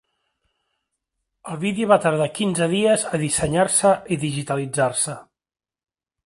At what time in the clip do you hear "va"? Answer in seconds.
1.91-1.99